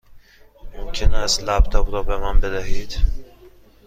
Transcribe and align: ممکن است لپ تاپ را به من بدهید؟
ممکن 0.77 1.13
است 1.13 1.43
لپ 1.43 1.63
تاپ 1.69 1.93
را 1.93 2.03
به 2.03 2.17
من 2.17 2.39
بدهید؟ 2.39 2.97